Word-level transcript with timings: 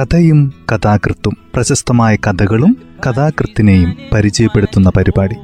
കഥയും 0.00 0.54
കഥാകൃത്തും 0.72 1.36
പ്രശസ്തമായ 1.54 2.16
കഥകളും 2.16 2.76
കഥാകൃത്തിനെയും 3.06 3.96
പരിചയപ്പെടുത്തുന്ന 4.12 4.90
പരിപാടി. 4.96 5.34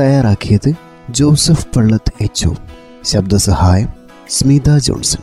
തയ്യാറാക്കിയത് 0.00 0.72
ജോസഫ് 1.10 1.66
പള്ളത്ത് 1.76 2.12
എച്ച് 2.20 2.48
ശബ്ദസഹായം 3.04 3.88
സ്മിത 4.28 4.78
ജോൺസൺ. 4.78 5.22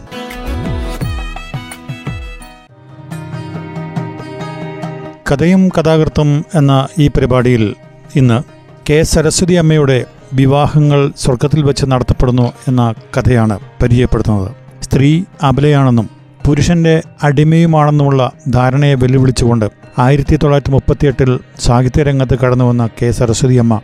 കഥയും 5.32 5.70
കഥാകൃത്തും 5.70 6.46
എന്ന 6.56 6.88
ഈ 7.00 7.08
പരിപാടിയിൽ 7.08 7.76
ഇന്ന് 8.16 8.44
കെ 8.90 9.04
സരസ്വതി 9.04 9.54
അമ്മയുടെ 9.54 10.06
വിവാഹങ്ങൾ 10.34 11.12
സ്വർഗത്തിൽ 11.18 11.64
വെച്ച് 11.64 11.86
നടത്തപ്പെടുന്നു 11.86 12.54
എന്ന 12.68 12.94
കഥയാണ് 13.18 13.60
പരിചയപ്പെടുത്തുന്നത്. 13.82 14.63
സ്ത്രീ 14.94 15.24
അബലയാണെന്നും 15.44 16.10
പുരുഷന്റെ 16.46 17.02
അടിമയുമാണെന്നുമുള്ള 17.24 18.32
ധാരണയെ 18.50 18.94
വെല്ലുവിളിച്ചുകൊണ്ട് 18.94 19.70
ആയിരത്തി 20.00 20.36
തൊള്ളായിരത്തി 20.36 20.72
മുപ്പത്തിയെട്ടിൽ 20.72 21.40
സാഹിത്യരംഗത്ത് 21.60 22.40
കടന്നുവന്ന 22.40 22.90
കെ 23.02 23.12
സരസ്വതിയമ്മ 23.12 23.82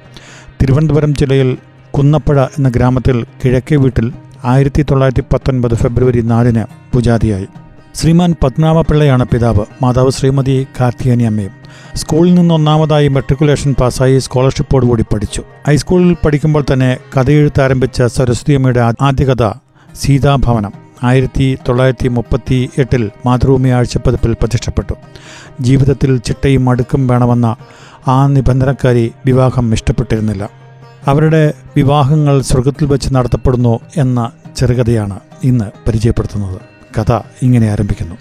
തിരുവനന്തപുരം 0.61 1.15
ജില്ലയിൽ 1.15 1.57
കുന്നപ്പുഴ 1.91 2.43
എന്ന 2.43 2.69
ഗ്രാമത്തിൽ 2.69 3.23
കിഴക്കേ 3.23 3.75
വീട്ടിൽ 3.75 4.13
ആയിരത്തി 4.45 4.81
തൊള്ളായിരത്തി 4.81 5.21
പത്തൊൻപത് 5.33 5.75
ഫെബ്രുവരി 5.75 6.21
നാലിന് 6.21 6.63
പൂജാതിയായി. 6.93 7.47
ശ്രീമാൻ 7.95 8.35
പത്മനാഭപിള്ളയാണ് 8.43 9.25
പിതാവ്. 9.25 9.65
മാതാവ് 9.83 10.11
ശ്രീമതി 10.11 10.67
കാർത്തിയാനി 10.79 11.23
അമ്മയും. 11.23 11.51
സ്കൂളിൽ 11.95 12.33
നിന്ന് 12.33 12.53
ഒന്നാമതായി 12.53 13.07
മെട്രിക്കുലേഷൻ 13.07 13.73
പാസ്സായി 13.73 14.19
സ്കോളർഷിപ്പോടുകൂടി 14.19 15.03
പഠിച്ചു. 15.13 15.43
ഹൈസ്കൂളിൽ 15.67 16.17
പഠിക്കുമ്പോൾ 16.25 16.65
തന്നെ 16.73 16.97
കഥയെഴുത്ത് 17.17 17.61
ആരംഭിച്ച 17.61 18.03
സരസ്വതി 18.03 18.53
അമ്മയുടെ 18.53 18.93
ആദ്യ 19.01 19.25
കഥ 19.25 19.51
സീതാഭവനം. 19.95 20.88
ആയിരത്തി 21.03 21.57
തൊള്ളായിരത്തി 21.67 22.07
മുപ്പത്തി 22.07 22.69
എട്ടിൽ 22.77 23.11
മാതൃഭൂമി 23.25 23.69
ആഴ്ചപ്പതിപ്പിൽ 23.69 24.33
പ്രതിഷ്ഠപ്പെട്ടു. 24.33 24.93
ജീവിതത്തിൽ 25.61 26.17
ചിട്ടയും 26.17 26.69
അടുക്കും 26.69 27.07
വേണമെന്ന 27.07 27.55
ആ 28.07 28.27
നിബന്ധനക്കാരി 28.27 29.11
വിവാഹം 29.25 29.73
ഇഷ്ടപ്പെട്ടിരുന്നില്ല. 29.73 30.49
അവരുടെ 31.07 31.53
വിവാഹങ്ങൾ 31.75 32.41
സ്വർഗത്തിൽ 32.41 32.85
വെച്ച് 32.85 33.13
നടത്തപ്പെടുന്നു 33.13 33.79
എന്ന 33.97 34.31
ചെറുകഥയാണ് 34.55 35.19
ഇന്ന് 35.43 35.65
പരിചയപ്പെടുത്തുന്നത്. 35.87 36.61
കഥ 36.99 37.19
ഇങ്ങനെ 37.41 37.71
ആരംഭിക്കുന്നു. 37.71 38.15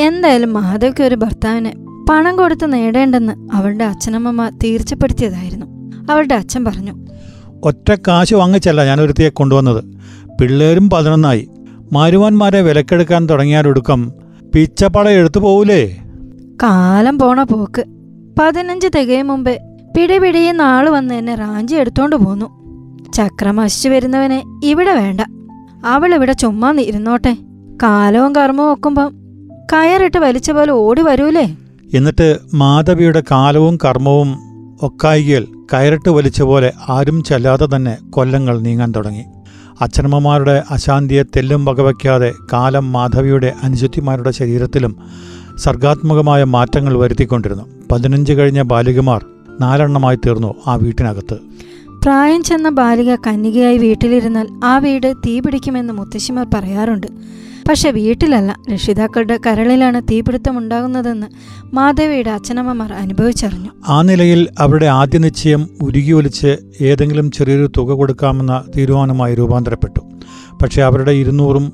എന്തായാലും 0.00 0.54
മഹാദേവ്ക്ക് 0.54 1.02
ഒരു 1.02 1.14
ഭർത്താവിനെ 1.14 1.85
പണം 2.08 2.36
കൊടുത്ത് 2.36 2.72
നേടേണ്ടെന്ന് 2.72 3.56
അവളുടെ 3.56 3.84
അച്ഛനമ്മമ്മ 3.84 4.48
തീർച്ചപ്പെടുത്തിയതായിരുന്നു. 4.48 5.66
അവളുടെ 6.12 6.34
അച്ഛൻ 6.34 6.64
പറഞ്ഞു 6.64 7.06
ഒറ്റ 7.62 7.94
കാശ് 8.08 8.34
വാങ്ങിച്ചല്ല 8.34 8.84
ഞാൻ 8.84 9.00
ഒരുത്തിയെ 9.00 9.28
കൊണ്ടുവന്നത്. 9.28 9.84
പിള്ളേരും 10.40 10.90
പതിനൊന്നായി. 10.90 11.48
മാരുവാന്മാരെ 11.92 12.60
വിലക്കെടുക്കാൻ 12.62 13.28
തുടങ്ങിയാലൊടുക്കം 13.28 14.12
പിച്ചപ്പട 14.54 15.08
എടുത്തു 15.08 15.38
പോവൂലേ? 15.38 15.96
കാലം 16.62 17.18
പോണ 17.18 17.42
പോക്ക്. 17.42 17.84
പതിനഞ്ച് 18.40 18.88
തികയും 18.96 19.26
മുമ്പേ 19.26 19.58
പിടിപിടിയെ 19.96 20.52
നാൾ 20.52 20.90
വന്ന് 20.90 21.14
എന്നെ 21.14 21.34
റാഞ്ചി 21.34 21.74
എടുത്തോണ്ട് 21.74 22.16
പോന്നു. 22.16 22.46
ചക്രം 23.14 23.60
അശിച്ചു 23.60 23.88
വരുന്നവനെ 23.88 24.44
ഇവിടെ 24.64 24.92
വേണ്ട. 24.92 25.20
അവൾ 25.84 26.14
ഇവിടെ 26.14 26.32
ചുമ്മാ 26.32 26.72
ഇരുന്നോട്ടെ. 26.72 27.36
കാലവും 27.82 28.36
കർമ്മവും 28.36 28.72
ഒക്കുമ്പം 28.72 29.14
കയറിട്ട് 29.72 30.18
വലിച്ച 30.18 30.50
പോലെ 30.50 30.72
ഓടി 30.72 31.02
വരൂലേ? 31.02 31.54
എന്നിട്ട് 31.94 32.38
മാധവിയുടെ 32.54 33.22
കാലവും 33.30 33.78
കർമ്മവും 33.84 34.36
ഒക്കായികയിൽ 34.82 35.46
കയറിട്ട് 35.72 36.08
വലിച്ച 36.08 36.42
പോലെ 36.42 36.72
ആരും 36.88 37.22
ചെല്ലാതെ 37.22 37.76
തന്നെ 37.76 37.98
കൊല്ലങ്ങൾ 38.10 38.60
നീങ്ങാൻ 38.60 38.92
തുടങ്ങി. 38.96 39.24
അച്ഛനമ്മമാരുടെ 39.80 40.62
അശാന്തിയെ 40.70 41.22
തെല്ലും 41.22 41.64
വകവയ്ക്കാതെ 41.64 42.32
കാലം 42.52 42.92
മാധവിയുടെ 42.92 43.52
അനുജത്തിമാരുടെ 43.62 44.30
ശരീരത്തിലും 44.30 44.96
സർഗാത്മകമായ 45.56 46.44
മാറ്റങ്ങൾ 46.44 46.98
വരുത്തിക്കൊണ്ടിരുന്നു. 46.98 47.64
പതിനഞ്ച് 47.92 48.32
കഴിഞ്ഞ 48.32 48.62
ബാലികമാർ 48.62 49.24
നാലെണ്ണമായി 49.60 50.16
തീർന്നു 50.16 50.54
ആ 50.66 50.74
വീട്ടിനകത്ത്. 50.74 51.38
പ്രായം 52.02 52.42
ചെന്ന 52.42 52.68
ബാലിക 52.68 53.14
കന്യകയായി 53.14 53.78
വീട്ടിലിരുന്നാൽ 53.78 54.48
ആ 54.64 54.78
വീട് 54.78 55.14
തീപിടിക്കുമെന്ന് 55.26 55.92
മുത്തശ്ശിമാർ 55.92 56.46
പറയാറുണ്ട്. 56.54 57.06
പക്ഷെ 57.68 57.90
വീട്ടിലല്ല. 57.90 58.56
രക്ഷിതാക്കളുടെ 58.72 59.38
കരളിലാണ് 59.46 60.02
തീപിടുത്തം 60.02 60.58
ഉണ്ടാകുന്നതെന്ന് 60.58 61.26
മാധവിയുടെ 61.74 62.30
അച്ഛനമ്മമാർ 62.30 62.92
അനുഭവിച്ചറിഞ്ഞു. 62.92 63.70
ആ 63.88 64.02
നിലയിൽ 64.02 64.48
അവരുടെ 64.58 64.86
ആദ്യ 64.86 65.18
നിശ്ചയം 65.18 65.68
ഉരുകിയൊലിച്ച് 65.82 66.56
ഏതെങ്കിലും 66.80 67.30
ചെറിയൊരു 67.30 67.70
തുക 67.76 67.90
കൊടുക്കാമെന്ന 67.92 68.64
തീരുമാനമായി 68.76 69.34
രൂപാന്തരപ്പെട്ടു. 69.34 70.00
പക്ഷേ 70.62 70.82
അവരുടെ 70.82 71.10
ഇരുന്നൂറും 71.10 71.72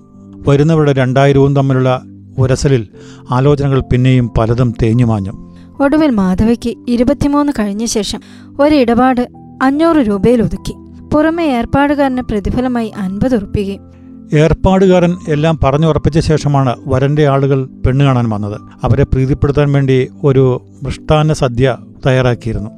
വരുന്നവരുടെ 0.49 0.93
രണ്ടായിരവും 0.93 1.57
തമ്മിലുള്ള 1.57 2.03
ഒരസലിൽ 2.39 2.89
ആലോചനകൾ 3.31 3.81
പിന്നെയും 3.81 4.31
പലതും 4.39 4.75
തേഞ്ഞുമാഞ്ഞു 4.83 5.33
ഒടുവിൽ 5.81 6.11
മാധവിക്ക് 6.11 6.75
ഇരുപത്തിമൂന്ന് 6.89 7.53
കഴിഞ്ഞ 7.59 7.85
ശേഷം 7.85 8.21
ഒരിടപാട് 8.61 9.29
അഞ്ഞൂറ് 9.63 9.97
രൂപയിൽ 9.97 10.43
ഒതുക്കി. 10.43 10.75
പുറമെ 11.13 11.45
ഏർപ്പാടുകാരന് 11.45 12.21
പ്രതിഫലമായി 12.21 12.93
അൻപത് 12.97 13.35
ഉറുപ്പികയും 13.37 13.93
ഏർപ്പാടുകാരൻ 14.33 15.17
എല്ലാം 15.29 15.59
പറഞ്ഞുറപ്പിച്ച 15.65 16.19
ശേഷമാണ് 16.19 16.77
വരന്റെ 16.87 17.27
ആളുകൾ 17.27 17.69
പെണ്ണ് 17.87 18.05
കാണാൻ 18.05 18.29
വന്നത്. 18.29 18.61
അവരെ 18.85 19.03
പ്രീതിപ്പെടുത്താൻ 19.03 19.73
വേണ്ടി 19.73 20.09
ഒരു 20.25 20.63
മൃഷ്ടാന്ന 20.83 21.33
സദ്യ 21.33 21.77
തയ്യാറാക്കിയിരുന്നു. 22.07 22.71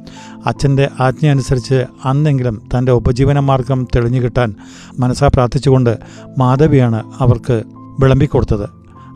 അച്ഛന്റെ 0.46 0.88
ആജ്ഞ 1.00 1.28
അനുസരിച്ച് 1.28 1.84
അന്നെങ്കിലും 2.04 2.62
തന്റെ 2.78 2.92
ഉപജീവന 2.92 3.38
മാർഗം 3.38 3.86
തെളിഞ്ഞു 3.96 4.20
കിട്ടാൻ 4.20 4.54
മനസ്സാ 4.98 5.28
പ്രാർത്ഥിച്ചുകൊണ്ട് 5.28 5.98
മാധവിയാണ് 6.38 7.02
അവർക്ക് 7.18 7.62
വിളമ്പിക്കൊടുത്തത്. 8.00 8.68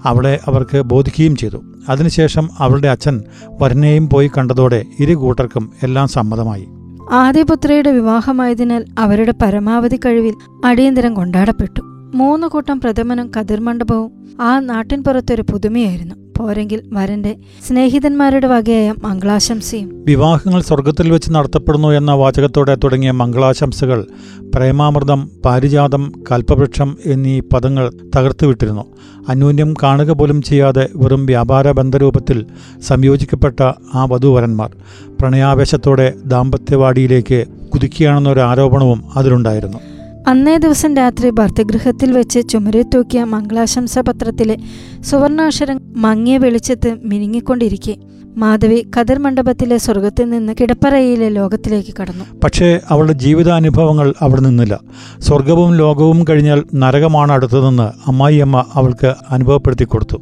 അവളെ 0.04 0.40
അവർക്ക് 0.46 0.80
ബോധിക്കുകയും 0.80 1.36
ചെയ്തു. 1.36 1.56
അതിനുശേഷം 1.88 2.48
അവളുടെ 2.58 2.88
അച്ഛൻ 2.88 3.22
വരനെയും 3.60 4.08
പോയി 4.08 4.30
കണ്ടതോടെ 4.38 4.84
ഇരു 5.00 5.14
കൂട്ടർക്കും 5.14 5.72
എല്ലാം 5.82 6.08
സമ്മതമായി. 6.08 6.68
ആദ്യപുത്രയുടെ 7.12 7.92
വിവാഹമായതിനാൽ 7.92 8.84
അവരുടെ 8.98 9.34
പരമാവധി 9.42 9.96
കഴിവിൽ 9.96 10.34
അടിയന്തരം 10.64 11.14
കൊണ്ടാടപ്പെട്ടു. 11.14 11.97
മൂന്ന് 12.14 12.46
കൂട്ടം 12.46 12.80
പ്രഥമനും 12.80 13.30
കതിർമണ്ഡപവും 13.38 14.12
ആ 14.40 14.58
നാട്ടിൻപുറത്തൊരു 14.58 15.42
പുതുമയായിരുന്നു. 15.42 16.14
പോരെങ്കിൽ 16.38 16.80
വരന്റെ 16.92 17.36
സ്നേഹിതന്മാരുടെ 17.68 18.46
വകയായ 18.46 18.94
മംഗളാശംസയും. 19.04 20.04
വിവാഹങ്ങൾ 20.04 20.60
സ്വർഗത്തിൽ 20.60 21.10
വെച്ച് 21.10 21.30
നടത്തപ്പെടുന്നു 21.30 21.88
എന്ന 21.88 22.12
വാചകത്തോടെ 22.12 22.74
തുടങ്ങിയ 22.74 23.10
മംഗളാശംസകൾ 23.10 24.06
പ്രേമാമൃതം 24.54 25.30
പാരിജാതം 25.44 26.12
കൽപ്പവൃക്ഷം 26.32 26.96
എന്നീ 27.04 27.40
പദങ്ങൾ 27.40 27.92
തകർത്തുവിട്ടിരുന്നു. 28.16 28.84
അന്യോന്യം 29.28 29.74
കാണുക 29.82 30.10
പോലും 30.10 30.42
ചെയ്യാതെ 30.42 30.88
വെറും 30.96 31.26
വ്യാപാര 31.26 31.70
ബന്ധരൂപത്തിൽ 31.70 32.46
സംയോജിക്കപ്പെട്ട 32.80 33.62
ആ 33.94 34.04
വധുവരന്മാർ 34.04 34.76
പ്രണയാവേശത്തോടെ 35.20 36.12
ദാമ്പത്യവാടിയിലേക്ക് 36.26 37.44
കുതിക്കുകയാണെന്നൊരു 37.74 38.40
ആരോപണവും 38.40 39.04
അതിലുണ്ടായിരുന്നു. 39.16 39.78
അന്നേ 40.28 40.56
ദിവസം 40.56 40.96
രാത്രി 40.96 41.30
ഭർത്തഗൃഹത്തിൽ 41.30 42.12
വെച്ച് 42.12 42.48
ചുമരെ 42.48 42.82
തൂക്കിയ 42.82 43.24
മംഗളാശംസ 43.24 43.98
പത്രത്തിലെ 43.98 44.56
സുവർണാക്ഷരം 45.00 45.80
മങ്ങിയ 45.96 46.38
വെളിച്ചത്ത് 46.38 46.96
മിനുങ്ങിക്കൊണ്ടിരിക്കെ. 47.04 47.96
മാധവി 48.36 48.86
കതിർ 48.96 49.18
മണ്ഡപത്തിലെ 49.18 49.76
സ്വർഗത്തിൽ 49.76 50.30
നിന്ന് 50.30 50.52
കിടപ്പറയിലെ 50.60 51.28
ലോകത്തിലേക്ക് 51.28 51.94
കടന്നു. 52.00 52.24
പക്ഷേ 52.44 52.80
അവളുടെ 52.90 53.12
ജീവിതാനുഭവങ്ങൾ 53.12 54.14
അവിടെ 54.20 54.40
നിന്നില്ല. 54.40 54.80
സ്വർഗവും 55.18 55.76
ലോകവും 55.76 56.24
കഴിഞ്ഞാൽ 56.28 56.64
നരകമാണ് 56.74 57.32
അടുത്തതെന്ന് 57.32 58.08
അമ്മായിയമ്മ 58.08 58.66
അവൾക്ക് 58.74 59.14
അനുഭവപ്പെടുത്തി 59.30 59.84
കൊടുത്തു. 59.84 60.16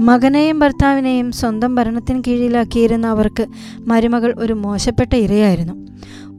മകനെയും 0.00 0.58
ഭർത്താവിനെയും 0.58 1.32
സ്വന്തം 1.32 1.74
ഭരണത്തിന് 1.74 2.22
കീഴിലാക്കിയിരുന്ന 2.26 3.06
അവർക്ക് 3.06 3.46
മരുമകൾ 3.86 4.34
ഒരു 4.38 4.52
മോശപ്പെട്ട 4.52 5.14
ഇരയായിരുന്നു. 5.14 5.74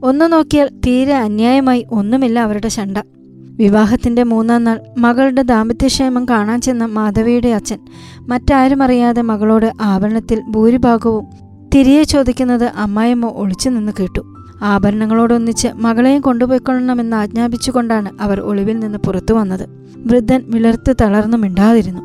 ഒന്നു 0.02 0.24
നോക്കിയാൽ 0.24 0.68
തീരെ 0.86 1.14
അന്യായമായി 1.14 1.86
ഒന്നുമില്ല 1.90 2.38
അവരുടെ 2.38 2.68
ശണ്ട. 2.68 2.98
വിവാഹത്തിന്റെ 3.56 4.22
മൂന്നാം 4.22 4.64
നാൾ 4.64 4.80
മകളുടെ 4.98 5.42
ദാമ്പത്യക്ഷേമം 5.42 6.28
കാണാൻ 6.28 6.60
ചെന്ന 6.60 6.84
മാധവിയുടെ 6.84 7.48
അച്ഛൻ 7.48 7.78
മറ്റാരും 8.20 8.82
അറിയാതെ 8.82 9.22
മകളോട് 9.22 9.72
ആഭരണത്തിൽ 9.80 10.42
ഭൂരിഭാഗവും 10.50 11.26
തിരികെ 11.74 12.02
ചോദിക്കുന്നത് 12.02 12.64
അമ്മായിയമ്മ 12.64 13.26
ഒളിച്ചു 13.26 13.70
നിന്ന് 13.70 13.92
കേട്ടു. 14.00 14.20
ആഭരണങ്ങളോടൊന്നിച്ച് 14.62 15.68
മകളെയും 15.74 16.22
കൊണ്ടുപോയിക്കൊള്ളണമെന്ന് 16.22 17.16
ആജ്ഞാപിച്ചുകൊണ്ടാണ് 17.16 18.10
അവർ 18.20 18.40
ഒളിവിൽ 18.40 18.78
നിന്ന് 18.78 18.98
പുറത്തു 18.98 19.34
വന്നത്. 19.34 19.68
വൃദ്ധൻ 19.96 20.42
വിളർത്ത് 20.46 20.96
തളർന്നു 21.00 21.36
മിണ്ടാതിരുന്നു. 21.36 22.02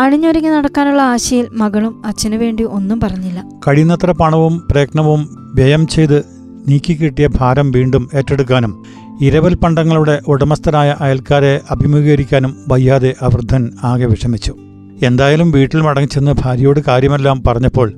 അണിഞ്ഞൊരുങ്ങി 0.00 0.48
നടക്കാനുള്ള 0.48 1.02
ആശയിൽ 1.02 1.48
മകളും 1.52 2.06
അച്ഛനു 2.06 2.36
വേണ്ടി 2.36 2.64
ഒന്നും 2.64 3.00
പറഞ്ഞില്ല. 3.00 3.44
കഴിയുന്നത്ര 3.68 4.10
പണവും 4.10 4.68
പ്രയത്നവും 4.70 5.52
വ്യയം 5.54 5.86
ചെയ്ത് 5.86 6.35
നീക്കിക്കിട്ടിയ 6.68 7.26
ഭാരം 7.26 7.70
വീണ്ടും 7.70 8.08
ഏറ്റെടുക്കാനും 8.14 8.84
ഇരവൽ 9.20 9.54
പണ്ടങ്ങളുടെ 9.54 10.20
ഉടമസ്ഥരായ 10.28 10.96
അയൽക്കാരെ 11.00 11.60
അഭിമുഖീകരിക്കാനും 11.70 12.64
വയ്യാതെ 12.68 13.14
ആ 13.22 13.26
വൃദ്ധൻ 13.26 13.72
ആകെ 13.84 14.06
വിഷമിച്ചു. 14.06 14.56
എന്തായാലും 15.02 15.50
വീട്ടിൽ 15.50 15.80
മടങ്ങിച്ചെന്ന് 15.80 16.34
ഭാര്യയോട് 16.42 16.80
കാര്യമെല്ലാം 16.88 17.42
പറഞ്ഞപ്പോൾ 17.46 17.92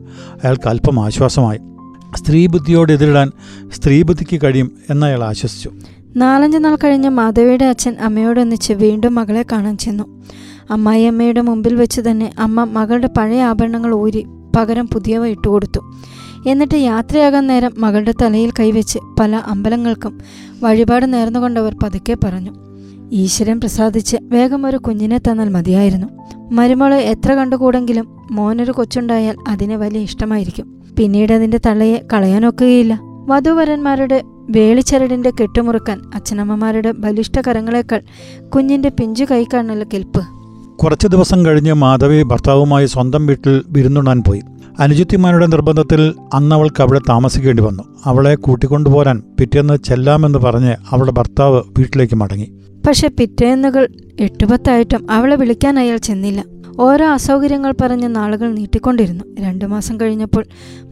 അയാൾക്ക് 0.45 0.69
അല്പം 0.69 1.05
ആശ്വാസമായി. 1.05 1.59
സ്ത്രീബുദ്ധിയോട് 2.17 2.93
എതിരിടാൻ 2.93 3.33
സ്ത്രീബുദ്ധിക്ക് 3.73 4.41
കഴിയും 4.45 4.73
എന്നയാൾ 4.91 5.25
ആശ്വസിച്ചു. 5.25 5.71
നാലഞ്ച് 6.17 6.59
നാൾ 6.59 6.77
കഴിഞ്ഞ് 6.85 7.09
മാധവിയുടെ 7.09 7.65
അച്ഛൻ 7.65 7.97
അമ്മയോടൊന്നിച്ച് 8.01 8.73
വീണ്ടും 8.73 9.15
മകളെ 9.15 9.45
കാണാൻ 9.53 9.77
ചെന്നു. 9.77 10.05
അമ്മായിയമ്മയുടെ 10.71 11.41
മുമ്പിൽ 11.41 11.75
വെച്ച് 11.75 12.01
തന്നെ 12.01 12.33
അമ്മ 12.39 12.65
മകളുടെ 12.65 13.07
പഴയ 13.07 13.43
ആഭരണങ്ങൾ 13.43 13.95
ഊരി 13.95 14.27
പകരം 14.57 14.87
പുതിയവ 14.87 15.27
ഇട്ടുകൊടുത്തു. 15.27 15.81
എന്നിട്ട് 16.47 16.75
യാത്രയാകാൻ 16.75 17.47
നേരം 17.47 17.73
മകളുടെ 17.79 18.15
തലയിൽ 18.23 18.53
കൈവച്ച് 18.61 18.99
പല 19.21 19.37
അമ്പലങ്ങൾക്കും 19.37 20.19
വഴിപാട് 20.61 21.13
നേർന്നുകൊണ്ടവർ 21.13 21.77
പതുക്കെ 21.83 22.17
പറഞ്ഞു. 22.25 22.55
ഈശ്വരൻ 23.13 23.61
പ്രസാദിച്ച് 23.61 24.17
വേഗം 24.23 24.67
ഒരു 24.67 24.77
കുഞ്ഞിനെ 24.77 25.19
തന്നാൽ 25.19 25.49
മതിയായിരുന്നു. 25.49 26.07
മരുമോൾ 26.51 26.95
എത്ര 26.95 27.35
കണ്ടുകൂടെങ്കിലും 27.35 28.09
മോനൊരു 28.31 28.73
കൊച്ചുണ്ടായാൽ 28.73 29.37
അതിന് 29.49 29.73
വലിയ 29.73 30.01
ഇഷ്ടമായിരിക്കും. 30.01 30.83
പിന്നീട് 30.99 31.33
അതിന്റെ 31.33 31.61
തള്ളയെ 31.67 32.07
കളയാനൊക്കുകയില്ല 32.13 33.01
വധുവരന്മാരുടെ 33.03 34.23
വേളിച്ചരടിന്റെ 34.51 35.31
കെട്ടുമുറുക്കാൻ 35.31 36.01
അച്ഛനമ്മമാരുടെ 36.15 36.93
ബലിഷ്ഠ 36.93 37.41
കരങ്ങളെക്കാൾ 37.47 38.01
കുഞ്ഞിന്റെ 38.49 38.89
പിഞ്ചു 38.89 39.27
കൈക്കാണല്ലോ 39.31 39.87
കെൽപ്പ്. 39.95 40.23
കുറച്ച് 40.77 41.07
ദിവസം 41.07 41.47
കഴിഞ്ഞ് 41.47 41.73
മാധവി 41.73 42.23
ഭർത്താവുമായി 42.23 42.87
സ്വന്തം 42.87 43.27
വീട്ടിൽ 43.27 43.63
വിരുന്നുണ്ണാൻ 43.69 44.23
പോയി. 44.27 44.43
അനുജത്തിമാരുടെ 44.79 45.47
നിർബന്ധത്തിൽ 45.47 46.15
അന്ന് 46.35 46.55
അവൾക്ക് 46.55 46.83
അവിടെ 46.83 47.01
താമസിക്കേണ്ടി 47.09 47.63
വന്നു. 47.63 47.83
അവളെ 48.05 48.35
കൂട്ടിക്കൊണ്ടുപോരാൻ 48.35 49.23
പിറ്റേന്ന് 49.41 49.77
ചെല്ലാമെന്ന് 49.77 50.39
പറഞ്ഞ് 50.39 50.75
അവളുടെ 50.91 51.13
ഭർത്താവ് 51.13 51.63
വീട്ടിലേക്ക് 51.79 52.15
മടങ്ങി. 52.15 52.53
പക്ഷെ 52.87 53.09
പിറ്റേന്നുകൾ 53.09 53.89
എട്ടുപത്തായിട്ടും 54.21 55.11
അവളെ 55.11 55.37
വിളിക്കാൻ 55.37 55.79
അയാൾ 55.79 55.97
ചെന്നില്ല. 55.97 56.45
ഓരോ 56.79 57.07
അസൗകര്യങ്ങൾ 57.07 57.75
പറഞ്ഞ് 57.81 58.17
നാളുകൾ 58.17 58.53
നീട്ടിക്കൊണ്ടിരുന്നു. 58.53 59.25
രണ്ടു 59.41 59.65
മാസം 59.65 60.01
കഴിഞ്ഞപ്പോൾ 60.01 60.45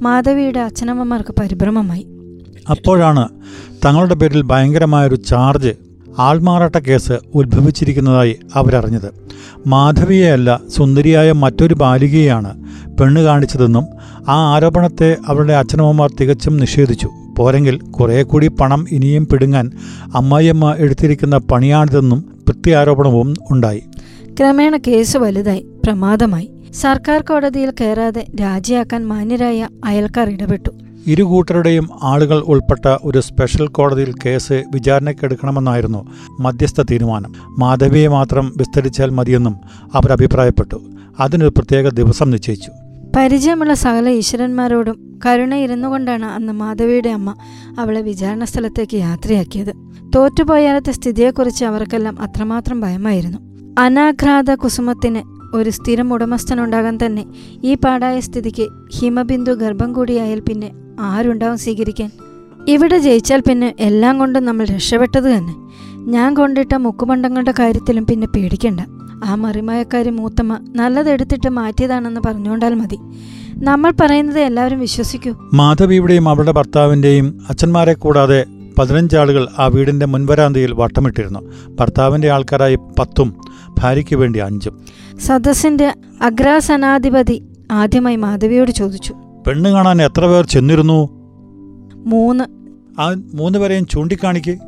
മാധവിയുടെ 0.02 0.60
അച്ഛനമ്മമാർക്ക് 0.60 1.34
പരിഭ്രമമായി. 1.40 2.06
അപ്പോഴാണ് 2.70 3.28
തങ്ങളുടെ 3.84 4.14
പേരിൽ 4.14 4.42
ഭയങ്കരമായൊരു 4.42 5.14
ചാർജ് 5.14 5.85
ആൾമാറാട്ട 6.18 6.76
കേസ് 6.76 7.12
ഉത്ഭവിച്ചിരിക്കുന്നതായി 7.34 8.38
അവരറിഞ്ഞത്. 8.54 9.12
മാധവിയെയല്ല 9.66 10.60
സുന്ദരിയായ 10.68 11.32
മറ്റൊരു 11.32 11.74
ബാലികയെയാണ് 11.74 12.64
പെണ്ണ് 12.98 13.20
കാണിച്ചതെന്നും 13.20 13.86
ആ 14.28 14.54
ആരോപണത്തെ 14.54 15.16
അവരുടെ 15.26 15.52
അച്ഛനമ്മമാർ 15.52 16.10
തികച്ചും 16.20 16.56
നിഷേധിച്ചു. 16.56 17.10
പോരെങ്കിൽ 17.38 17.78
കുറേ 17.78 18.22
കൂടി 18.22 18.48
പണം 18.48 18.86
ഇനിയും 18.90 19.26
പിടുങ്ങാൻ 19.26 19.70
അമ്മായിയമ്മ 20.14 20.74
എടുത്തിരിക്കുന്ന 20.78 21.36
പണിയാണിതെന്നും 21.36 22.20
പ്രത്യാരോപണവും 22.48 23.34
ഉണ്ടായി. 23.50 23.82
ക്രമേണ 24.40 24.76
കേസ് 24.76 25.16
വലുതായി 25.16 25.66
പ്രമാദമായി. 25.84 26.50
സർക്കാർ 26.74 27.22
കോടതിയിൽ 27.22 27.72
കയറാതെ 27.80 28.26
രാജിയാക്കാൻ 28.40 29.06
മാന്യരായ 29.06 29.68
അയൽക്കാർ 29.84 30.30
ഇടപെട്ടു. 30.30 30.70
ഇരു 31.06 31.22
കൂട്ടരുടെയും 31.22 31.88
ആളുകൾ 32.02 32.38
ഉൾപ്പെട്ട 32.40 32.96
ഒരു 33.02 33.20
സ്പെഷ്യൽ 33.20 33.66
കോടതിയിൽ 33.66 34.14
കേസ് 34.26 34.64
വിചാരണയ്ക്കെടുക്കണമെന്നായിരുന്നു 34.74 36.10
മധ്യസ്ഥ 36.40 36.82
തീരുമാനം. 36.82 37.32
മാധവിയെ 37.58 38.08
മാത്രം 38.08 38.52
വിസ്തരിച്ചാൽ 38.56 39.10
മതിയെന്നും 39.10 39.56
അവർ 39.92 40.12
അഭിപ്രായപ്പെട്ടു. 40.12 40.82
അതിനൊരു 41.20 41.50
പ്രത്യേക 41.50 41.88
ദിവസം 41.88 42.30
നിശ്ചയിച്ചു. 42.30 42.70
പരിചയമുള്ള 43.16 43.74
സകല 43.74 44.08
ഈശ്വരന്മാരോടും 44.08 45.18
കരുണയിരുന്നു 45.26 45.88
കൊണ്ടാണ് 45.88 46.24
അന്ന് 46.24 46.52
മാധവിയുടെ 46.52 47.08
അമ്മ 47.08 47.34
അവളെ 47.78 48.00
വിചാരണ 48.00 48.44
സ്ഥലത്തേക്ക് 48.44 48.96
യാത്രയാക്കിയത്. 48.96 49.72
തോറ്റുപോയാലത്തെ 50.16 50.92
സ്ഥിതിയെക്കുറിച്ച് 50.92 51.64
അവർക്കെല്ലാം 51.64 52.22
അത്രമാത്രം 52.22 52.80
ഭയമായിരുന്നു. 52.80 53.38
അനാഘ്രാത 53.78 54.54
കുസുമത്തിന് 54.54 55.22
ഒരു 55.56 55.70
സ്ഥിരം 55.70 56.14
ഉടമസ്ഥനുണ്ടാകാൻ 56.14 56.98
തന്നെ 57.06 57.24
ഈ 57.64 57.74
പാടായ 57.74 58.20
സ്ഥിതിക്ക് 58.20 58.68
ഹിമബിന്ദു 58.98 59.52
ഗർഭം 59.52 59.92
കൂടിയായാൽ 59.92 60.40
പിന്നെ 60.40 60.85
ആരുണ്ടാവും 61.00 61.58
സ്വീകരിക്കാൻ? 61.58 62.10
ഇവിടെ 62.68 62.98
ജയിച്ചാൽ 62.98 63.40
പിന്നെ 63.40 63.74
എല്ലാം 63.80 64.18
കൊണ്ടും 64.18 64.44
നമ്മൾ 64.44 64.64
രക്ഷപ്പെട്ടത് 64.64 65.24
തന്നെ. 65.24 65.54
ഞാൻ 65.98 66.34
കൊണ്ടിട്ട 66.34 66.74
മുക്കുമണ്ടങ്ങളുടെ 66.74 67.54
കാര്യത്തിലും 67.58 68.06
പിന്നെ 68.06 68.26
പേടിക്കണ്ട. 68.26 68.80
ആ 69.24 69.34
മറിമായക്കാരി 69.34 70.10
മൂത്തമ്മ 70.10 70.58
നല്ലതെടുത്തിട്ട് 70.76 71.48
മാറ്റിയതാണെന്ന് 71.48 72.20
പറഞ്ഞുകൊണ്ടാൽ 72.26 72.74
മതി. 72.74 72.98
നമ്മൾ 73.64 73.92
പറയുന്നത് 74.00 74.40
എല്ലാവരും 74.40 74.80
വിശ്വസിക്കൂ. 74.80 75.34
മാധവിയുടെയും 75.54 76.28
അവളുടെ 76.28 76.52
ഭർത്താവിന്റെയും 76.52 77.40
അച്ഛന്മാരെ 77.48 77.94
കൂടാതെ 77.94 78.44
പതിനഞ്ചാളുകൾ 78.78 79.48
ആ 79.58 79.66
വീടിന്റെ 79.66 80.06
മുൻവരാന്തയിൽ 80.06 80.72
വട്ടമിട്ടിരുന്നു. 80.72 81.40
ഭർത്താവിന്റെ 81.80 82.30
ആൾക്കാരായി 82.30 82.76
പത്തും 82.76 83.40
ഭാര്യയ്ക്ക് 83.78 84.16
വേണ്ടി 84.16 84.38
അഞ്ചും. 84.38 84.80
സദസ്സിന്റെ 85.26 85.94
അഗ്രാസനാധിപതി 86.22 87.42
ആദ്യമായി 87.70 88.16
മാധവിയോട് 88.16 88.70
ചോദിച്ചു. 88.70 89.14
പെണ്ണ് 89.46 89.70
കാണാൻ 89.70 90.02
എത്ര 90.02 90.26
പേർ 90.26 90.44
ചെന്നിരുന്നു? 90.44 91.08
മൂന്ന്. 91.94 92.44
ആ 93.00 93.14
മൂന്ന് 93.34 93.58
പേരെയും 93.58 93.86
ചൂണ്ടിക്കാണിക്ക്. 93.86 94.58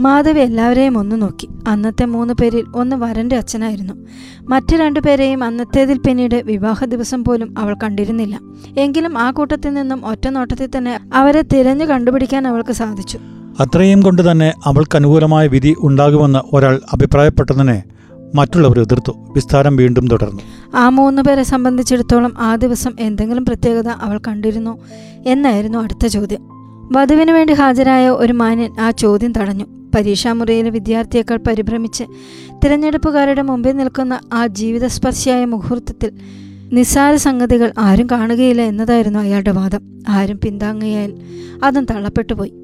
മാധവി 0.00 0.40
എല്ലാവരെയും 0.40 0.98
ഒന്ന് 0.98 1.22
നോക്കി. 1.22 1.48
അന്നത്തെ 1.68 2.04
മൂന്ന് 2.04 2.34
പേരിൽ 2.34 2.64
ഒന്ന് 2.74 2.96
വരന്റെ 2.96 3.36
അച്ഛനായിരുന്നു. 3.36 3.94
മറ്റു 4.48 4.72
രണ്ടു 4.72 4.84
രണ്ടുപേരെയും 4.84 5.44
അന്നത്തേതിൽ 5.44 5.98
പിന്നീട് 5.98 6.34
വിവാഹ 6.34 6.84
ദിവസം 6.84 7.24
പോലും 7.24 7.54
അവൾ 7.58 7.76
കണ്ടിരുന്നില്ല. 7.82 8.40
എങ്കിലും 8.78 9.18
ആ 9.18 9.30
കൂട്ടത്തിൽ 9.30 9.74
നിന്നും 9.74 10.06
ഒറ്റ 10.06 10.28
നോട്ടത്തിൽ 10.28 10.68
തന്നെ 10.78 11.00
അവരെ 11.14 11.42
തിരഞ്ഞു 11.42 11.84
കണ്ടുപിടിക്കാൻ 11.84 12.48
അവൾക്ക് 12.48 12.72
സാധിച്ചു. 12.72 13.18
അത്രയും 13.60 14.02
കൊണ്ട് 14.02 14.30
തന്നെ 14.30 14.52
അവൾക്ക് 14.64 14.96
അനുകൂലമായ 14.96 15.46
വിധി 15.46 15.74
ഉണ്ടാകുമെന്ന് 15.78 16.38
ഒരാൾ 16.52 16.80
അഭിപ്രായപ്പെട്ടതിനെ 16.92 17.82
മറ്റുള്ളവർ 18.36 18.80
എതിർത്തു. 18.80 19.12
വിസ്താരം 19.34 19.76
വീണ്ടും 19.76 20.08
തുടർന്നു. 20.08 20.40
ആ 20.74 20.88
മൂന്ന് 20.88 21.22
പേരെ 21.22 21.42
സംബന്ധിച്ചിടത്തോളം 21.42 22.34
ആ 22.38 22.56
ദിവസം 22.56 22.92
എന്തെങ്കിലും 23.00 23.44
പ്രത്യേകത 23.44 23.88
അവൾ 23.88 24.20
കണ്ടിരുന്നു 24.28 24.78
എന്നായിരുന്നു 25.26 25.78
അടുത്ത 25.78 26.06
ചോദ്യം. 26.06 26.42
വധുവിന് 26.92 27.30
വേണ്ടി 27.30 27.52
ഹാജരായ 27.52 28.08
ഒരു 28.08 28.32
മാന്യൻ 28.32 28.80
ആ 28.80 28.90
ചോദ്യം 28.90 29.32
തടഞ്ഞു. 29.32 29.64
പരീക്ഷാമുറിയിലെ 29.64 30.70
വിദ്യാർത്ഥിയേക്കാൾ 30.70 31.36
പരിഭ്രമിച്ച് 31.36 32.04
തിരഞ്ഞെടുപ്പുകാരുടെ 32.64 33.42
മുമ്പിൽ 33.42 33.76
നിൽക്കുന്ന 33.76 34.20
ആ 34.32 34.46
ജീവിതസ്പർശിയായ 34.46 35.44
മുഹൂർത്തത്തിൽ 35.44 36.12
നിസ്സാര 36.72 37.14
സംഗതികൾ 37.14 37.72
ആരും 37.78 38.06
കാണുകയില്ല 38.10 38.62
എന്നതായിരുന്നു 38.62 39.18
അയാളുടെ 39.18 39.50
വാദം. 39.50 39.80
ആരും 40.08 40.40
പിന്താങ്ങിയാൽ 40.44 41.14
അതും 41.64 41.84
തള്ളപ്പെട്ടുപോയി 41.84 42.54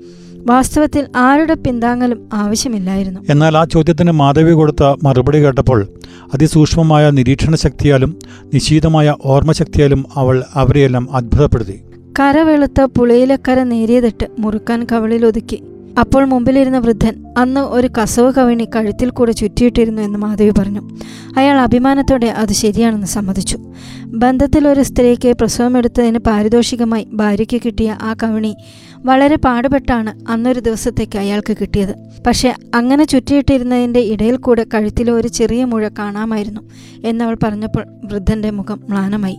വാസ്തവത്തിൽ 0.46 1.06
ആരുടെ 1.16 1.54
പിന്താങ്ങലും 1.54 2.28
ആവശ്യമില്ലായിരുന്നു. 2.32 3.20
എന്നാൽ 3.30 3.58
ആ 3.58 3.64
ചോദ്യത്തിന് 3.64 4.10
മാധവി 4.10 4.52
കൊടുത്ത 4.52 4.94
മറുപടി 5.02 5.44
കേട്ടപ്പോൾ 5.44 5.88
അതിസൂക്ഷ്മമായ 6.34 7.10
നിരീക്ഷണ 7.10 7.54
ശക്തിയാലും 7.54 8.18
നിശീതമായ 8.54 9.14
ഓർമ്മശക്തിയാലും 9.24 10.06
അവൾ 10.14 10.44
അവരെയെല്ലാം 10.54 11.16
അത്ഭുതപ്പെടുത്തി. 11.16 11.82
കര 12.20 12.38
വെളുത്ത 12.38 12.80
പുളിയിലക്കര 12.80 13.62
നേരിയതിട്ട് 13.62 14.26
മുറുക്കാൻ 14.38 14.86
കവളിലൊതുക്കി 14.92 15.62
അപ്പോൾ 16.00 16.24
മുമ്പിലിരുന്ന 16.24 16.78
വൃദ്ധൻ 16.78 17.34
അന്ന് 17.38 17.60
ഒരു 17.60 17.88
കസവ് 18.02 18.32
കവിണി 18.32 18.68
കഴുത്തിൽ 18.76 19.10
കൂടെ 19.10 19.32
ചുറ്റിയിട്ടിരുന്നു 19.32 20.02
എന്ന് 20.02 20.18
മാധവി 20.18 20.50
പറഞ്ഞു. 20.50 20.90
അയാൾ 21.36 21.60
അഭിമാനത്തോടെ 21.60 22.26
അത് 22.26 22.52
ശരിയാണെന്ന് 22.52 23.06
സമ്മതിച്ചു. 23.06 23.58
ബന്ധത്തിൽ 24.06 24.68
ഒരു 24.68 24.82
സ്ത്രീക്ക് 24.82 25.36
പ്രസവമെടുത്തതിന് 25.40 26.18
പാരിതോഷികമായി 26.18 27.08
ഭാര്യയ്ക്ക് 27.12 27.60
കിട്ടിയ 27.66 27.98
ആ 28.02 28.14
കവിണി 28.22 28.56
വളരെ 29.04 29.36
പാടുപെട്ടാണ് 29.36 30.30
അന്നൊരു 30.30 30.60
ദിവസത്തേക്ക് 30.60 31.18
അയാൾക്ക് 31.18 31.56
കിട്ടിയത്. 31.60 31.94
പക്ഷേ 32.26 32.54
അങ്ങനെ 32.74 33.04
ചുറ്റിയിട്ടിരുന്നതിന്റെ 33.04 34.00
ഇടയിൽ 34.00 34.36
കൂടെ 34.36 34.66
കഴുത്തിലെ 34.74 35.12
ഒരു 35.12 35.28
ചെറിയ 35.28 35.64
മുഴ 35.64 35.88
കാണാമായിരുന്നു 35.88 36.60
എന്നവൾ 37.04 37.36
പറഞ്ഞപ്പോൾ 37.42 37.84
വൃദ്ധന്റെ 38.04 38.50
മുഖം 38.50 38.80
മ്ലാനമായി. 38.90 39.38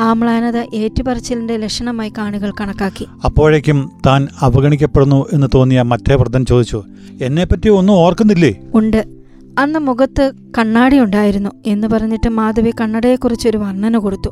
ആ 0.00 0.12
മ്ലാനത 0.12 0.56
ഏറ്റുപറച്ചിലിന്റെ 0.74 1.56
ലക്ഷണമായി 1.56 2.12
കാണികൾ 2.18 2.52
കണക്കാക്കി. 2.60 3.06
അപ്പോഴേക്കും 3.24 3.90
താൻ 4.06 4.28
അവഗണിക്കപ്പെടുന്നു 4.40 5.26
എന്ന് 5.32 5.46
തോന്നിയ 5.54 5.82
മറ്റേ 5.82 6.14
വൃദ്ധൻ 6.14 6.44
ചോദിച്ചു 6.44 6.82
എന്നെപ്പറ്റി 7.22 7.68
ഒന്നും 7.68 7.94
ഓർക്കുന്നില്ലേ? 7.94 8.56
ഉണ്ട്. 8.74 9.19
അന്ന് 9.58 9.78
മുഖത്ത് 9.78 10.32
കണ്ണാടി 10.58 11.00
ഉണ്ടായിരുന്നു 11.00 11.50
എന്ന് 11.66 11.88
പറഞ്ഞിട്ട് 11.88 12.28
മാധവി 12.28 12.72
കണ്ണടയെക്കുറിച്ചൊരു 12.80 13.56
വർണന 13.56 13.98
കൊടുത്തു. 13.98 14.30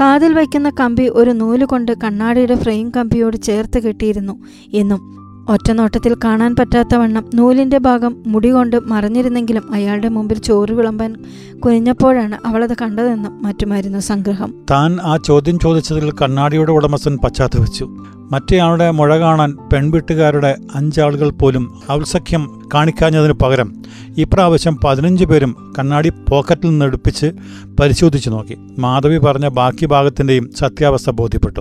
കാതിൽ 0.00 0.34
വയ്ക്കുന്ന 0.34 0.70
കമ്പി 0.80 1.08
ഒരു 1.08 1.30
നൂൽ 1.30 1.64
കൊണ്ട് 1.64 1.92
കണ്ണാടിയുടെ 2.04 2.54
ഫ്രെയിം 2.54 2.92
കമ്പിയോട് 2.96 3.36
ചേർത്ത് 3.36 3.78
കെട്ടിയിരുന്നു 3.78 4.32
എന്നും 4.72 5.25
ഒറ്റനോട്ടത്തിൽ 5.48 6.16
കാണാൻ 6.24 6.56
പറ്റാത്ത 6.58 6.94
വണ്ണം 6.94 7.24
നൂലിന്റെ 7.34 7.78
ഭാഗം 7.78 8.22
മുടി 8.26 8.50
കൊണ്ട് 8.50 8.80
മറഞ്ഞിരുന്നെങ്കിലും 8.80 9.74
അയാളുടെ 9.74 10.08
മുമ്പിൽ 10.08 10.38
ചോറ് 10.38 10.72
വിളമ്പാൻ 10.72 11.14
കുനിഞ്ഞപ്പോഴാണ് 11.58 12.38
അവളത് 12.46 12.76
കണ്ടതെന്നും 12.82 13.42
മറ്റുമായിരുന്നു 13.42 13.98
സംഗ്രഹം. 13.98 14.54
താൻ 14.70 14.98
ആ 15.02 15.16
ചോദ്യം 15.16 15.58
ചോദിച്ചതിൽ 15.58 16.12
കണ്ണാടിയുടെ 16.12 16.72
ഉടമസ്ഥൻ 16.72 17.18
പശ്ചാത്തപിച്ചു. 17.24 17.84
മറ്റേയാളുടെ 18.32 18.90
മുഴ 18.90 19.18
കാണാൻ 19.18 19.56
പെൺവീട്ടുകാരുടെ 19.72 20.56
അഞ്ചാളുകൾ 20.74 21.30
പോലും 21.30 21.80
ഔത്സഖ്യം 21.92 22.68
കാണിക്കാഞ്ഞതിനു 22.74 23.32
പകരം 23.32 23.82
ഇപ്രാവശ്യം 24.18 24.76
പതിനഞ്ച് 24.84 25.24
പേരും 25.24 25.74
കണ്ണാടി 25.78 26.08
പോക്കറ്റിൽ 26.08 26.68
നിന്ന് 26.68 26.84
എടുപ്പിച്ച് 26.84 27.32
പരിശോധിച്ചു 27.80 28.30
നോക്കി. 28.30 28.56
മാധവി 28.78 29.18
പറഞ്ഞ 29.18 29.48
ബാക്കി 29.48 29.86
ഭാഗത്തിന്റെയും 29.86 30.50
സത്യാവസ്ഥ 30.58 31.10
ബോധ്യപ്പെട്ടു. 31.10 31.60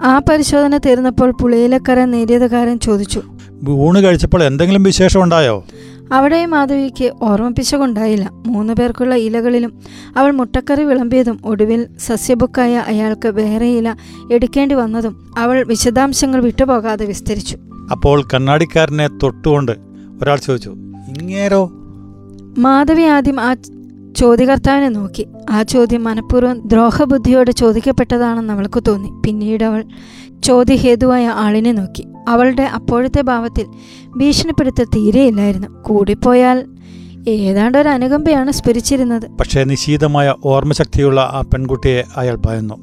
ആ 0.00 0.18
പരിശോധന 0.18 0.78
തീർന്നപ്പോൾ 0.78 1.30
പുളിയിലക്കര 1.30 2.04
നേരിയതുകാരൻ 2.04 2.78
ചോദിച്ചു 2.78 3.22
ഊണ് 3.68 4.04
കഴിച്ചപ്പോൾ 4.04 4.42
എന്തെങ്കിലും 4.44 4.82
വിശേഷം 4.82 5.22
ഉണ്ടായോ 5.22 5.64
അവിടെ 6.12 6.46
മാധവിക്ക് 6.46 7.12
ഓർമ്മിപ്പിച്ചുകൊണ്ടായില്ല 7.22 8.30
മൂന്നു 8.46 8.72
പേർക്കുള്ള 8.74 9.14
ഇലകളിലും 9.14 9.72
അവൾ 10.16 10.30
മുട്ടക്കറി 10.30 10.84
വിളമ്പിയതും 10.84 11.40
ഒടുവിൽ 11.44 11.86
സസ്യബുക്കായ 11.98 12.84
അയാൾക്ക് 12.86 13.28
വേറെ 13.28 13.66
ഇല 13.66 13.94
എടുക്കേണ്ടി 14.32 14.74
വന്നതും 14.74 15.32
അവൾ 15.38 15.64
വിശദാംശങ്ങൾ 15.64 16.40
വിട്ടുപോകാതെ 16.42 17.04
വിസ്തരിച്ചു. 17.04 17.56
അപ്പോൾ 17.92 18.24
കണ്ണാടിക്കാരനെ 18.34 19.08
തൊട്ടുകൊണ്ട് 19.22 19.72
ഒരാൾ 20.22 20.36
ചോദിച്ചു 20.36 20.70
ഇങ്ങേരോ? 21.20 21.70
മാധവി 22.58 23.02
ആദ്യം 23.02 23.40
ആ 23.40 23.54
ചോദ്യകർത്താവിനെ 24.16 24.88
നോക്കി. 24.88 25.26
ആ 25.50 25.62
ചോദ്യം 25.62 26.04
മനഃപൂർവം 26.04 26.68
ദ്രോഹബുദ്ധിയോടെ 26.68 27.52
ചോദിക്കപ്പെട്ടതാണെന്ന് 27.52 28.52
അവൾക്ക് 28.52 28.82
തോന്നി. 28.88 29.08
പിന്നീട് 29.26 29.64
അവൾ 29.64 29.84
ചോദ്യഹേതുവായ 30.44 31.28
ആളിനെ 31.28 31.72
നോക്കി. 31.72 32.06
അവളുടെ 32.28 32.62
അപ്പോഴത്തെ 32.62 33.20
ഭാവത്തിൽ 33.20 33.66
ഭീഷണിപ്പെടുത്ത 34.16 34.82
തീരെയില്ലായിരുന്നു. 34.82 35.68
കൂടിപ്പോയാൽ 35.82 36.66
ഏതാണ്ട് 37.28 37.78
ഒരു 37.78 37.88
അനുകമ്പയാണ് 37.88 38.50
സ്ഫുരിച്ചിരുന്നത്. 38.50 39.26
പക്ഷേ 39.30 39.64
നിശീതമായ 39.64 40.34
ഓർമ്മശക്തിയുള്ള 40.44 41.20
ആ 41.20 41.40
പെൺകുട്ടിയെ 41.40 42.04
അയാൾ 42.16 42.36
ഭയന്നു. 42.46 42.74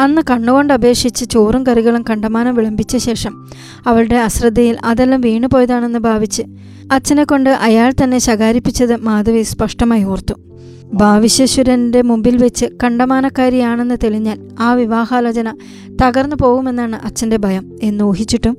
അന്ന് 0.00 0.22
കണ്ണുകൊണ്ട് 0.30 0.72
അപേക്ഷിച്ച് 0.72 1.24
ചോറും 1.24 1.66
കറികളും 1.66 2.04
കണ്ടമാനം 2.10 2.54
വിളമ്പിച്ച 2.54 2.96
ശേഷം 2.96 3.48
അവളുടെ 3.86 4.16
അശ്രദ്ധയിൽ 4.16 4.76
അതെല്ലാം 4.84 5.20
വീണുപോയതാണെന്ന് 5.20 5.98
ഭാവിച്ച് 5.98 6.42
അച്ഛനെ 6.92 7.24
കൊണ്ട് 7.24 7.50
അയാൾ 7.50 7.94
തന്നെ 8.02 8.18
ശകാരിപ്പിച്ചത് 8.18 8.96
മാധവി 8.96 9.42
സ്പഷ്ടമായി 9.42 10.04
ഓർത്തു. 10.04 10.34
ഭാവിശ്വരന്റെ 10.92 12.02
മുമ്പിൽ 12.02 12.36
വെച്ച് 12.36 12.66
കണ്ടമാനക്കാരിയാണെന്ന് 12.84 13.94
തെളിഞ്ഞാൽ 14.04 14.38
ആ 14.60 14.74
വിവാഹാലോചന 14.74 15.54
തകർന്നു 16.02 16.36
പോകുമെന്നാണ് 16.40 16.96
അച്ഛന്റെ 17.04 17.36
ഭയം 17.36 17.78
എന്ന് 17.82 18.04
ഊഹിച്ചിട്ടും 18.04 18.56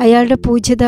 അയാളുടെ 0.00 0.34
പൂജ്യത 0.34 0.84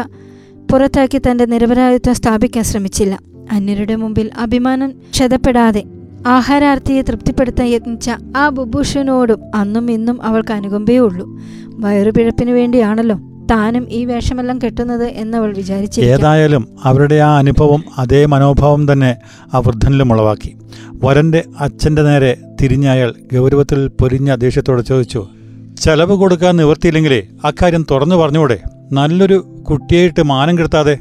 പുറത്താക്കി 0.72 1.18
തന്റെ 1.18 1.44
നിരപരാധിത്വം 1.44 2.14
സ്ഥാപിക്കാൻ 2.14 2.64
ശ്രമിച്ചില്ല. 2.64 3.18
അന്യരുടെ 3.50 3.96
മുമ്പിൽ 3.96 4.30
അഭിമാനം 4.38 4.90
ക്ഷതപ്പെടാതെ 4.90 5.84
ആഹാരാർത്ഥിയെ 6.26 7.02
തൃപ്തിപ്പെടുത്താൻ 7.02 7.66
യത്നിച്ച 7.66 8.10
ആ 8.36 8.48
ബുഭൂഷനോടും 8.48 9.40
അന്നും 9.54 9.90
ഇന്നും 9.90 10.22
അവൾക്ക് 10.22 10.52
അനുകമ്പയേ 10.52 10.98
ഉള്ളൂ. 10.98 11.40
വയറുപിഴപ്പിനു 11.68 12.52
വേണ്ടിയാണല്ലോ 12.52 13.18
താനും 13.50 13.90
ഈ 13.90 14.04
വേഷമെല്ലാം 14.04 14.58
കെട്ടുന്നത് 14.58 15.04
എന്നവൾ 15.04 15.56
വിചാരിച്ചു 15.56 16.00
ഏതായാലും 16.00 16.68
അവരുടെ 16.82 17.14
ആ 17.14 17.38
അനുഭവം 17.38 17.84
അതേ 17.98 18.24
മനോഭാവം 18.24 18.92
തന്നെ 18.92 19.16
ആ 19.54 19.58
വൃദ്ധനിലും 19.58 20.12
ഉളവാക്കി. 20.12 20.56
വരന്റെ 21.04 21.44
അച്ഛന്റെ 21.60 22.02
നേരെ 22.02 22.36
തിരിഞ്ഞ 22.62 22.88
അയാൾ 22.88 23.14
ഗൗരവത്തിൽ 23.32 23.88
പൊരിഞ്ഞ 24.00 24.34
ദേഷ്യത്തോടെ 24.34 24.82
ചോദിച്ചു 24.82 25.26
ചെലവ് 25.82 26.14
കൊടുക്കാൻ 26.14 26.56
നിവർത്തിയില്ലെങ്കിലേ 26.56 27.28
അക്കാര്യം 27.44 27.86
തുറന്നു 27.90 28.16
പറഞ്ഞുകൂടെ? 28.16 28.58
നല്ലൊരു 28.92 29.38
കുട്ടിയായിട്ട് 29.70 30.22
മാനം 30.22 30.58
കിടത്താതെ 30.58 30.98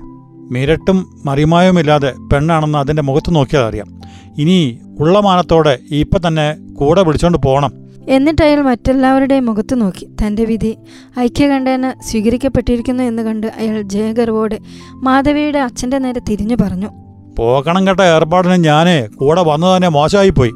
മിരട്ടും 0.51 0.97
മറിമായുമില്ലാതെ 1.25 2.13
പെണ്ണാണെന്ന് 2.33 2.77
അതിന്റെ 2.77 3.01
മുഖത്ത് 3.01 3.35
നോക്കിയാൽ 3.35 3.63
അറിയാം. 3.63 3.87
ഇനി 4.37 4.79
ഉള്ള 4.99 5.19
മാനത്തോടെ 5.19 5.79
ഇപ്പം 5.91 6.27
തന്നെ 6.27 6.47
കൂടെ 6.73 7.01
വിളിച്ചോണ്ട് 7.01 7.37
പോകണം 7.37 7.71
എന്നിട്ട് 8.07 8.41
അയാൾ 8.41 8.61
മറ്റെല്ലാവരുടെയും 8.61 9.45
മുഖത്ത് 9.45 9.81
നോക്കി. 9.81 10.07
തന്റെ 10.21 10.45
വിധി 10.45 10.77
ഐക്യകണ്ഠേന 11.19 11.93
സ്വീകരിക്കപ്പെട്ടിരിക്കുന്നു 12.07 13.03
എന്ന് 13.03 13.23
കണ്ട് 13.23 13.47
അയാൾ 13.47 13.81
ജയഗർവോടെ 13.81 14.59
മാധവിയുടെ 15.03 15.59
അച്ഛന്റെ 15.59 15.97
നേരെ 15.97 16.21
തിരിഞ്ഞു 16.29 16.57
പറഞ്ഞു. 16.61 16.89
പോകണം 17.37 17.87
കേട്ട 17.87 17.99
ഏർപ്പാടിന് 17.99 18.53
ഞാനേ 18.53 19.07
കൂടെ 19.15 19.41
വന്നു 19.41 19.75
തന്നെ 19.75 19.87
മോശമായിപ്പോയി. 19.87 20.51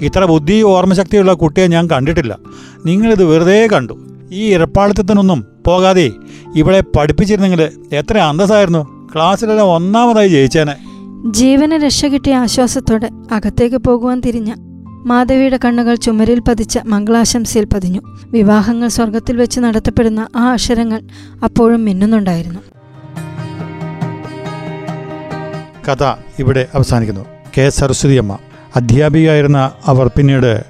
ഇത്ര 0.00 0.24
ബുദ്ധി 0.24 0.62
ഓർമ്മശക്തിയുള്ള 0.62 1.32
കുട്ടിയെ 1.32 1.66
ഞാൻ 1.66 1.90
കണ്ടിട്ടില്ല. 1.90 2.38
നിങ്ങളിത് 2.86 3.24
വെറുതെ 3.24 3.68
കണ്ടു. 3.72 3.98
ഈ 4.32 4.54
ഇരപ്പാളിത്തത്തിനൊന്നും 4.54 5.44
പോകാതെ 5.66 6.12
ഇവിടെ 6.56 6.84
പഠിപ്പിച്ചിരുന്നെങ്കിൽ 6.98 7.70
എത്ര 7.92 8.18
അന്തസ്സായിരുന്നു. 8.18 9.08
ക്ലാസ്സിലെല്ലാം 9.14 9.68
ഒന്നാമതായി 9.68 10.28
ജയിച്ചേനെ. 10.28 10.76
ജീവന് 11.30 11.72
രക്ഷ 11.72 12.06
കിട്ടിയ 12.06 12.34
ആശ്വാസത്തോടെ 12.34 13.10
അകത്തേക്ക് 13.32 13.76
പോകുവാൻ 13.76 14.20
തിരിഞ്ഞ 14.20 14.54
മാധവിയുടെ 15.06 15.58
കണ്ണുകൾ 15.64 15.94
ചുമരിൽ 15.94 16.40
പതിച്ച 16.40 16.78
മംഗളാശംസയിൽ 16.86 17.64
പതിഞ്ഞു. 17.64 18.00
വിവാഹങ്ങൾ 18.30 18.88
സ്വർഗത്തിൽ 18.88 19.36
വെച്ച് 19.36 19.60
നടത്തപ്പെടുന്ന 19.60 20.28
ആ 20.36 20.52
അക്ഷരങ്ങൾ 20.52 21.00
അപ്പോഴും 21.44 21.84
മിന്നുന്നുണ്ടായിരുന്നു. 21.84 22.75
കഥ 25.88 26.04
ഇവിടെ 26.38 26.66
അവസാനിക്കുന്നു. 26.74 27.24
കെ 27.58 27.68
സരസ്വതിയമ്മ 27.68 28.38
അധ്യാപികയായിരുന്ന 28.76 29.70
അവർ 29.86 30.06
പിന്നീട് 30.06 30.64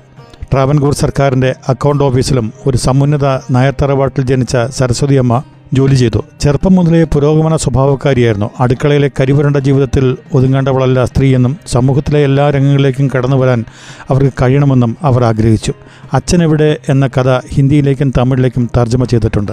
ട്രാവൻകൂർ 0.53 0.95
സർക്കാരിന്റെ 0.95 1.55
അക്കൗണ്ട് 1.69 2.05
ഓഫീസിലും 2.05 2.53
ഒരു 2.67 2.77
സമുന്നത 2.77 3.27
നായർത്തറവാട്ടിൽ 3.51 4.27
ജനിച്ച 4.27 4.57
സരസ്വതിയമ്മ 4.69 5.43
ജോലി 5.73 5.95
ചെയ്തു. 5.95 6.25
ചെറുപ്പം 6.41 6.75
മുതലേ 6.75 7.03
പുരോഗമന 7.05 7.57
സ്വഭാവക്കാരിയായിരുന്നു. 7.57 8.51
അടുക്കളയിലെ 8.61 9.11
കരിവരണ്ട 9.21 9.57
ജീവിതത്തിൽ 9.57 10.17
ഒതുങ്ങേണ്ടവളല്ല 10.35 11.05
സ്ത്രീയെന്നും 11.05 11.57
സമൂഹത്തിലെ 11.67 12.21
എല്ലാ 12.21 12.51
രംഗങ്ങളിലേക്കും 12.51 13.11
കടന്നു 13.17 13.37
വരാൻ 13.37 13.65
അവർക്ക് 14.11 14.33
കഴിയണമെന്നും 14.43 14.97
അവർ 15.03 15.25
ആഗ്രഹിച്ചു. 15.25 15.73
അച്ഛനെവിടെ 16.13 16.77
എന്ന 16.89 17.07
കഥ 17.07 17.39
ഹിന്ദിയിലേക്കും 17.55 18.13
തമിഴിലേക്കും 18.19 18.71
തർജമ 18.77 19.05
ചെയ്തിട്ടുണ്ട്. 19.05 19.53